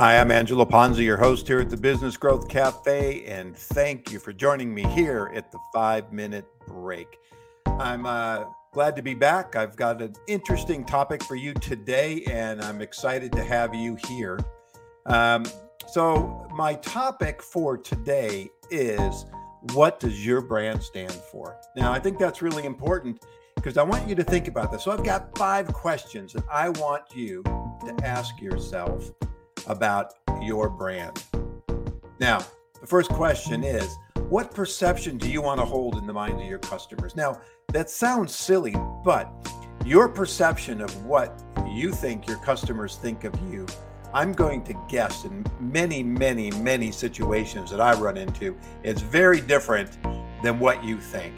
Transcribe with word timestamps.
Hi, 0.00 0.18
I'm 0.18 0.30
Angelo 0.30 0.64
Ponzi, 0.64 1.04
your 1.04 1.18
host 1.18 1.46
here 1.46 1.60
at 1.60 1.68
the 1.68 1.76
Business 1.76 2.16
Growth 2.16 2.48
Cafe, 2.48 3.22
and 3.26 3.54
thank 3.54 4.10
you 4.10 4.18
for 4.18 4.32
joining 4.32 4.72
me 4.72 4.82
here 4.82 5.30
at 5.34 5.52
the 5.52 5.58
five 5.74 6.10
minute 6.10 6.46
break. 6.66 7.18
I'm 7.66 8.06
uh, 8.06 8.44
glad 8.72 8.96
to 8.96 9.02
be 9.02 9.12
back. 9.12 9.56
I've 9.56 9.76
got 9.76 10.00
an 10.00 10.14
interesting 10.26 10.86
topic 10.86 11.22
for 11.22 11.34
you 11.34 11.52
today, 11.52 12.24
and 12.30 12.62
I'm 12.62 12.80
excited 12.80 13.30
to 13.32 13.44
have 13.44 13.74
you 13.74 13.98
here. 14.08 14.40
Um, 15.04 15.44
so, 15.86 16.48
my 16.50 16.76
topic 16.76 17.42
for 17.42 17.76
today 17.76 18.48
is 18.70 19.26
what 19.74 20.00
does 20.00 20.24
your 20.24 20.40
brand 20.40 20.82
stand 20.82 21.12
for? 21.12 21.58
Now, 21.76 21.92
I 21.92 21.98
think 21.98 22.18
that's 22.18 22.40
really 22.40 22.64
important 22.64 23.22
because 23.54 23.76
I 23.76 23.82
want 23.82 24.08
you 24.08 24.14
to 24.14 24.24
think 24.24 24.48
about 24.48 24.72
this. 24.72 24.84
So, 24.84 24.92
I've 24.92 25.04
got 25.04 25.36
five 25.36 25.70
questions 25.74 26.32
that 26.32 26.44
I 26.50 26.70
want 26.70 27.02
you 27.14 27.42
to 27.42 27.94
ask 28.02 28.40
yourself 28.40 29.10
about 29.70 30.14
your 30.42 30.68
brand. 30.68 31.24
Now, 32.18 32.44
the 32.80 32.86
first 32.86 33.08
question 33.10 33.62
is 33.62 33.96
what 34.28 34.52
perception 34.52 35.16
do 35.16 35.30
you 35.30 35.40
want 35.40 35.60
to 35.60 35.64
hold 35.64 35.96
in 35.96 36.06
the 36.06 36.12
minds 36.12 36.42
of 36.42 36.48
your 36.48 36.58
customers? 36.58 37.14
Now, 37.14 37.40
that 37.72 37.88
sounds 37.88 38.34
silly, 38.34 38.74
but 39.04 39.32
your 39.84 40.08
perception 40.08 40.80
of 40.80 41.04
what 41.04 41.40
you 41.68 41.92
think 41.92 42.26
your 42.26 42.38
customers 42.38 42.96
think 42.96 43.24
of 43.24 43.34
you, 43.50 43.64
I'm 44.12 44.32
going 44.32 44.64
to 44.64 44.74
guess 44.88 45.24
in 45.24 45.46
many, 45.60 46.02
many, 46.02 46.50
many 46.50 46.90
situations 46.90 47.70
that 47.70 47.80
I 47.80 47.94
run 47.94 48.16
into, 48.16 48.56
it's 48.82 49.00
very 49.00 49.40
different 49.40 50.02
than 50.42 50.58
what 50.58 50.82
you 50.82 50.98
think. 50.98 51.34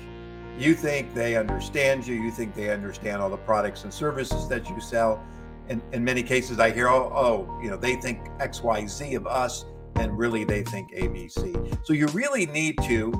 You 0.58 0.74
think 0.74 1.12
they 1.12 1.36
understand 1.36 2.06
you, 2.06 2.14
you 2.14 2.30
think 2.30 2.54
they 2.54 2.70
understand 2.70 3.20
all 3.20 3.28
the 3.28 3.36
products 3.36 3.84
and 3.84 3.92
services 3.92 4.48
that 4.48 4.68
you 4.70 4.80
sell 4.80 5.22
in, 5.68 5.82
in 5.92 6.04
many 6.04 6.22
cases, 6.22 6.58
I 6.58 6.70
hear, 6.70 6.88
oh, 6.88 7.12
oh, 7.14 7.60
you 7.62 7.70
know, 7.70 7.76
they 7.76 7.96
think 7.96 8.20
X, 8.40 8.62
Y, 8.62 8.86
Z 8.86 9.14
of 9.14 9.26
us, 9.26 9.64
and 9.96 10.16
really 10.16 10.44
they 10.44 10.62
think 10.64 10.92
ABC. 10.94 11.78
So 11.86 11.92
you 11.92 12.06
really 12.08 12.46
need 12.46 12.78
to 12.84 13.12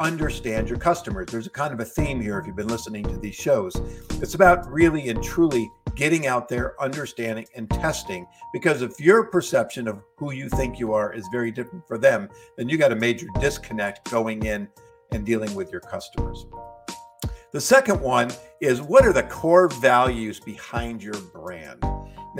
understand 0.00 0.68
your 0.68 0.78
customers. 0.78 1.26
There's 1.30 1.46
a 1.46 1.50
kind 1.50 1.74
of 1.74 1.80
a 1.80 1.84
theme 1.84 2.20
here 2.20 2.38
if 2.38 2.46
you've 2.46 2.56
been 2.56 2.68
listening 2.68 3.04
to 3.04 3.18
these 3.18 3.34
shows. 3.34 3.74
It's 4.22 4.34
about 4.34 4.70
really 4.70 5.08
and 5.08 5.22
truly 5.22 5.70
getting 5.94 6.26
out 6.26 6.48
there, 6.48 6.80
understanding, 6.80 7.46
and 7.54 7.68
testing. 7.68 8.26
Because 8.52 8.80
if 8.82 8.98
your 8.98 9.24
perception 9.26 9.88
of 9.88 10.02
who 10.16 10.32
you 10.32 10.48
think 10.48 10.78
you 10.78 10.94
are 10.94 11.12
is 11.12 11.26
very 11.30 11.50
different 11.50 11.86
for 11.86 11.98
them, 11.98 12.28
then 12.56 12.68
you 12.68 12.78
got 12.78 12.92
a 12.92 12.96
major 12.96 13.26
disconnect 13.38 14.10
going 14.10 14.44
in 14.44 14.68
and 15.12 15.26
dealing 15.26 15.54
with 15.54 15.70
your 15.70 15.80
customers. 15.80 16.46
The 17.52 17.60
second 17.60 18.00
one 18.00 18.30
is 18.60 18.80
what 18.80 19.04
are 19.04 19.12
the 19.12 19.24
core 19.24 19.68
values 19.68 20.38
behind 20.38 21.02
your 21.02 21.18
brand? 21.34 21.82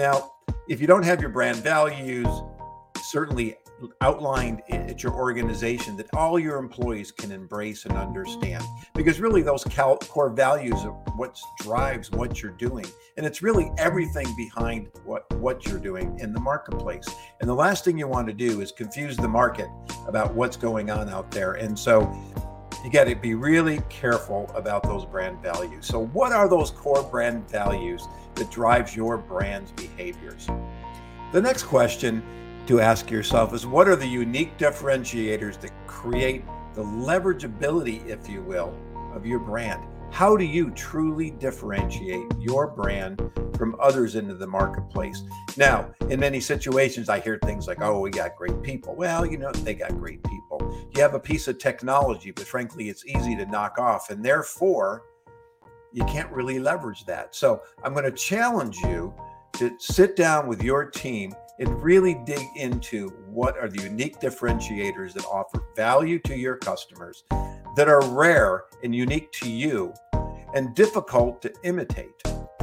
Now, 0.01 0.33
if 0.67 0.81
you 0.81 0.87
don't 0.87 1.03
have 1.03 1.21
your 1.21 1.29
brand 1.29 1.59
values 1.59 2.27
certainly 3.03 3.59
outlined 4.01 4.63
at 4.71 5.03
your 5.03 5.13
organization 5.13 5.95
that 5.99 6.07
all 6.15 6.39
your 6.39 6.57
employees 6.57 7.13
can 7.13 7.31
embrace 7.31 7.85
and 7.85 7.95
understand. 7.99 8.65
Because 8.95 9.21
really 9.21 9.43
those 9.43 9.63
core 9.65 10.31
values 10.31 10.83
are 10.85 10.93
what 11.17 11.39
drives 11.59 12.11
what 12.13 12.41
you're 12.41 12.53
doing. 12.53 12.87
And 13.19 13.27
it's 13.27 13.43
really 13.43 13.71
everything 13.77 14.27
behind 14.39 14.89
what 15.05 15.31
what 15.35 15.67
you're 15.67 15.79
doing 15.79 16.19
in 16.19 16.33
the 16.33 16.41
marketplace. 16.41 17.07
And 17.41 17.49
the 17.49 17.55
last 17.55 17.85
thing 17.85 17.99
you 17.99 18.09
want 18.09 18.27
to 18.29 18.35
do 18.35 18.63
is 18.63 18.73
confuse 18.73 19.19
the 19.19 19.29
market 19.29 19.69
about 20.09 20.35
what's 20.35 20.57
going 20.57 20.91
on 20.91 21.11
out 21.11 21.31
there. 21.31 21.55
And 21.55 21.79
so 21.79 22.11
you 22.85 22.91
got 22.91 23.05
to 23.05 23.15
be 23.15 23.35
really 23.35 23.81
careful 23.89 24.51
about 24.55 24.83
those 24.83 25.05
brand 25.05 25.41
values. 25.43 25.87
So, 25.87 26.07
what 26.07 26.33
are 26.33 26.49
those 26.49 26.71
core 26.71 27.03
brand 27.03 27.49
values 27.49 28.07
that 28.37 28.51
drives 28.51 28.97
your 28.97 29.19
brand's 29.19 29.71
behaviors? 29.73 30.47
The 31.33 31.43
next 31.43 31.65
question 31.65 32.23
to 32.67 32.81
ask 32.81 33.11
yourself 33.11 33.53
is 33.53 33.67
what 33.67 33.89
are 33.89 33.97
the 33.97 34.07
unique 34.07 34.57
differentiators 34.57 35.61
that 35.61 35.73
create 35.87 36.45
the 36.75 36.83
leverageability, 36.83 38.07
if 38.07 38.29
you 38.29 38.43
will, 38.43 38.75
of 39.15 39.27
your 39.27 39.41
brand? 39.41 39.83
How 40.11 40.37
do 40.37 40.45
you 40.45 40.71
truly 40.71 41.31
differentiate 41.31 42.27
your 42.39 42.67
brand 42.67 43.23
from 43.57 43.77
others 43.79 44.17
into 44.17 44.35
the 44.35 44.47
marketplace? 44.47 45.23
Now, 45.57 45.93
in 46.09 46.19
many 46.19 46.41
situations, 46.41 47.09
I 47.09 47.21
hear 47.21 47.39
things 47.45 47.67
like, 47.67 47.81
oh, 47.81 48.01
we 48.01 48.11
got 48.11 48.37
great 48.37 48.61
people. 48.63 48.95
Well, 48.97 49.25
you 49.25 49.39
know, 49.39 49.53
they 49.53 49.75
got 49.75 49.91
great 49.99 50.23
people. 50.25 50.60
You 50.95 51.03
have 51.03 51.15
a 51.15 51.21
piece 51.21 51.49
of 51.49 51.59
technology, 51.59 52.31
but 52.31 52.47
frankly, 52.47 52.89
it's 52.89 53.05
easy 53.07 53.37
to 53.37 53.47
knock 53.47 53.79
off. 53.79 54.11
And 54.11 54.25
therefore, 54.25 55.03
you 55.93 56.05
can't 56.05 56.31
really 56.31 56.59
leverage 56.59 57.05
that. 57.07 57.35
So 57.35 57.63
I'm 57.83 57.93
going 57.93 58.05
to 58.05 58.13
challenge 58.13 58.77
you 58.79 59.15
to 59.55 59.77
sit 59.79 60.17
down 60.17 60.47
with 60.47 60.63
your 60.63 60.85
team 60.85 61.35
and 61.59 61.83
really 61.83 62.15
dig 62.25 62.47
into 62.57 63.11
what 63.29 63.59
are 63.59 63.69
the 63.69 63.83
unique 63.83 64.19
differentiators 64.19 65.13
that 65.13 65.27
offer 65.27 65.63
value 65.77 66.19
to 66.21 66.35
your 66.35 66.57
customers 66.57 67.25
that 67.77 67.89
are 67.89 68.03
rare 68.09 68.65
and 68.83 68.95
unique 68.95 69.31
to 69.33 69.51
you 69.51 69.93
and 70.55 70.75
difficult 70.75 71.43
to 71.43 71.53
imitate, 71.65 72.23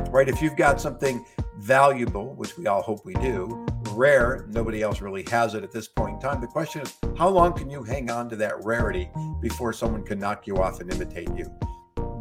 right? 0.09 0.28
If 0.28 0.41
you've 0.41 0.56
got 0.56 0.81
something 0.81 1.24
valuable, 1.57 2.34
which 2.34 2.57
we 2.57 2.66
all 2.66 2.81
hope 2.81 3.06
we 3.06 3.13
do, 3.16 3.67
rare, 3.97 4.46
nobody 4.50 4.84
else 4.84 5.02
really 5.02 5.25
has 5.31 5.56
it 5.56 5.63
at 5.63 5.72
this 5.72 5.88
point 5.88 6.13
in 6.16 6.19
time. 6.19 6.40
The 6.40 6.47
question 6.47 6.84
is, 6.84 6.94
how 7.18 7.30
long 7.30 7.53
can 7.53 7.69
you 7.69 7.84
hang 7.84 8.12
on 8.12 8.30
to 8.30 8.35
that 8.35 8.63
rarity 8.63 9.09
before 9.41 9.74
someone 9.74 10.03
can 10.03 10.19
knock 10.19 10.46
you 10.46 10.58
off 10.58 10.80
and 10.80 10.94
imitate 10.94 11.30
you? 11.35 11.52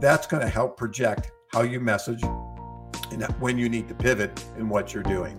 That's 0.00 0.26
going 0.26 0.42
to 0.42 0.48
help 0.48 0.76
project 0.76 1.30
how 1.52 1.62
you 1.62 1.78
message 1.78 2.22
and 3.12 3.22
when 3.40 3.58
you 3.58 3.68
need 3.68 3.88
to 3.88 3.94
pivot 3.94 4.44
in 4.56 4.68
what 4.68 4.94
you're 4.94 5.02
doing. 5.02 5.38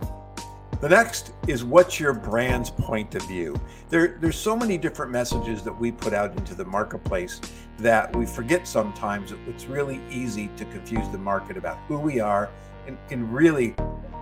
The 0.80 0.90
next 0.90 1.32
is 1.48 1.64
what's 1.64 2.00
your 2.00 2.14
brand's 2.14 2.70
point 2.70 3.16
of 3.16 3.24
view? 3.24 3.60
There, 3.90 4.20
there's 4.22 4.38
so 4.38 4.56
many 4.56 4.78
different 4.78 5.12
messages 5.12 5.64
that 5.64 5.74
we 5.74 5.92
put 5.92 6.14
out 6.14 6.38
into 6.38 6.54
the 6.54 6.66
marketplace 6.66 7.42
that 7.80 8.16
we 8.16 8.28
forget 8.28 8.68
sometimes 8.68 9.34
it's 9.48 9.66
really 9.66 10.00
easy 10.12 10.52
to 10.56 10.66
confuse 10.66 11.10
the 11.10 11.18
market 11.18 11.58
about 11.58 11.78
who 11.88 11.98
we 11.98 12.20
are 12.20 12.52
and, 12.86 12.96
and 13.10 13.34
really 13.34 13.76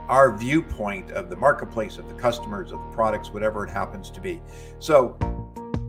our 0.08 0.36
viewpoint 0.36 1.12
of 1.12 1.30
the 1.30 1.36
marketplace, 1.36 1.98
of 1.98 2.08
the 2.08 2.16
customers, 2.16 2.72
of 2.72 2.80
the 2.80 2.96
products, 2.96 3.30
whatever 3.30 3.64
it 3.66 3.70
happens 3.70 4.10
to 4.12 4.22
be. 4.22 4.42
So 4.80 5.18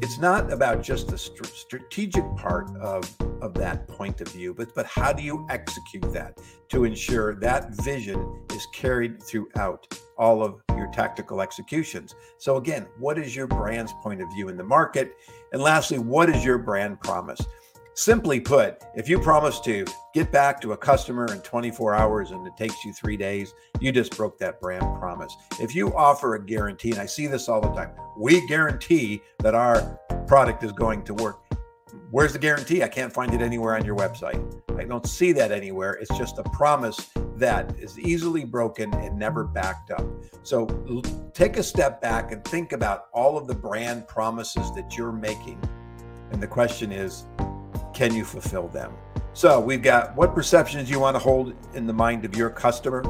it's 0.03 0.19
not 0.19 0.53
about 0.53 0.82
just 0.82 1.09
the 1.09 1.16
st- 1.16 1.47
strategic 1.47 2.25
part 2.37 2.69
of, 2.77 3.10
of 3.41 3.54
that 3.54 3.88
point 3.88 4.21
of 4.21 4.28
view, 4.28 4.53
but, 4.53 4.75
but 4.75 4.87
how 4.87 5.12
do 5.12 5.22
you 5.22 5.47
execute 5.49 6.12
that 6.12 6.38
to 6.69 6.84
ensure 6.84 7.34
that 7.37 7.71
vision 7.82 8.44
is 8.53 8.66
carried 8.75 9.22
throughout 9.22 9.87
all 10.19 10.43
of 10.43 10.60
your 10.77 10.88
tactical 10.93 11.41
executions? 11.41 12.15
So, 12.38 12.56
again, 12.56 12.87
what 12.98 13.19
is 13.19 13.34
your 13.34 13.47
brand's 13.47 13.93
point 14.03 14.21
of 14.21 14.28
view 14.34 14.48
in 14.48 14.56
the 14.56 14.65
market? 14.65 15.16
And 15.53 15.62
lastly, 15.62 15.98
what 15.98 16.28
is 16.28 16.44
your 16.44 16.59
brand 16.59 17.00
promise? 17.00 17.41
Simply 17.99 18.41
put, 18.41 18.84
if 18.95 19.09
you 19.09 19.19
promise 19.19 19.59
to 19.61 19.87
get 20.12 20.31
back 20.31 20.61
to 20.61 20.73
a 20.73 20.77
customer 20.77 21.33
in 21.33 21.41
24 21.41 21.95
hours 21.95 22.31
and 22.31 22.47
it 22.47 22.55
takes 22.55 22.84
you 22.84 22.93
three 22.93 23.17
days, 23.17 23.55
you 23.81 23.91
just 23.91 24.15
broke 24.15 24.39
that 24.39 24.61
brand 24.61 24.83
promise. 24.99 25.34
If 25.59 25.75
you 25.75 25.97
offer 25.97 26.34
a 26.34 26.45
guarantee, 26.45 26.91
and 26.91 27.01
I 27.01 27.07
see 27.07 27.27
this 27.27 27.49
all 27.49 27.62
the 27.62 27.73
time, 27.73 27.93
we 28.19 28.47
guarantee 28.49 29.23
that 29.39 29.55
our 29.55 29.99
product 30.27 30.62
is 30.62 30.73
going 30.73 31.05
to 31.05 31.15
work. 31.15 31.41
Where's 32.11 32.34
the 32.34 32.39
guarantee? 32.39 32.83
I 32.83 32.89
can't 32.89 33.11
find 33.11 33.33
it 33.33 33.41
anywhere 33.41 33.75
on 33.75 33.83
your 33.87 33.97
website. 33.97 34.45
I 34.78 34.84
don't 34.84 35.07
see 35.07 35.33
that 35.33 35.51
anywhere. 35.51 35.95
It's 35.95 36.15
just 36.19 36.37
a 36.37 36.43
promise 36.43 37.09
that 37.37 37.75
is 37.78 37.99
easily 37.99 38.45
broken 38.45 38.93
and 38.93 39.19
never 39.19 39.45
backed 39.45 39.91
up. 39.91 40.05
So 40.43 40.67
take 41.33 41.57
a 41.57 41.63
step 41.63 42.03
back 42.03 42.31
and 42.31 42.45
think 42.45 42.73
about 42.73 43.07
all 43.15 43.39
of 43.39 43.47
the 43.47 43.55
brand 43.55 44.07
promises 44.07 44.71
that 44.75 44.99
you're 44.99 45.13
making. 45.13 45.59
And 46.31 46.43
the 46.43 46.47
question 46.47 46.93
is, 46.93 47.25
can 47.97 48.15
you 48.15 48.27
fulfill 48.27 48.69
them? 48.69 48.93
So 49.33 49.59
we've 49.59 49.81
got 49.81 50.15
what 50.17 50.34
perceptions 50.34 50.91
you 50.91 51.01
want 51.01 51.15
to 51.15 51.19
hold 51.19 51.55
in 51.73 51.87
the 51.87 51.95
mind 51.95 52.27
of 52.27 52.37
your 52.37 52.51
customer. 52.51 53.03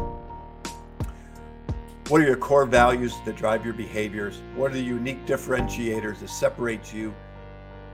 What 2.07 2.21
are 2.21 2.25
your 2.25 2.37
core 2.37 2.67
values 2.67 3.13
that 3.25 3.35
drive 3.35 3.65
your 3.65 3.75
behaviors? 3.75 4.43
What 4.55 4.71
are 4.71 4.75
the 4.75 4.81
unique 4.81 5.27
differentiators 5.27 6.21
that 6.21 6.31
separate 6.31 6.95
you 6.95 7.13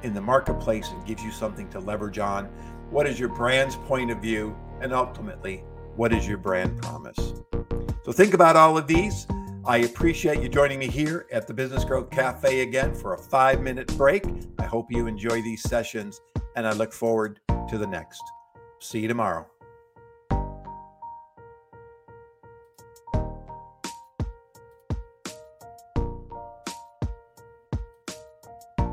in 0.02 0.12
the 0.12 0.20
marketplace 0.20 0.90
and 0.90 1.02
gives 1.06 1.22
you 1.22 1.32
something 1.32 1.66
to 1.70 1.80
leverage 1.80 2.18
on? 2.18 2.44
What 2.90 3.06
is 3.06 3.18
your 3.18 3.30
brand's 3.30 3.76
point 3.76 4.10
of 4.10 4.18
view? 4.18 4.54
And 4.82 4.92
ultimately, 4.92 5.64
what 5.96 6.12
is 6.12 6.28
your 6.28 6.36
brand 6.36 6.82
promise? 6.82 7.42
So 8.04 8.12
think 8.12 8.34
about 8.34 8.54
all 8.54 8.76
of 8.76 8.86
these. 8.86 9.26
I 9.64 9.78
appreciate 9.78 10.42
you 10.42 10.50
joining 10.50 10.78
me 10.78 10.88
here 10.88 11.26
at 11.32 11.46
the 11.46 11.54
Business 11.54 11.86
Growth 11.86 12.10
Cafe 12.10 12.60
again 12.60 12.94
for 12.94 13.14
a 13.14 13.18
five 13.18 13.62
minute 13.62 13.86
break. 13.96 14.26
I 14.58 14.64
hope 14.64 14.88
you 14.90 15.06
enjoy 15.06 15.40
these 15.40 15.62
sessions 15.62 16.20
and 16.56 16.66
I 16.66 16.72
look 16.72 16.92
forward 16.92 17.40
to 17.68 17.78
the 17.78 17.86
next. 17.86 18.22
See 18.80 19.00
you 19.00 19.08
tomorrow. 19.08 19.46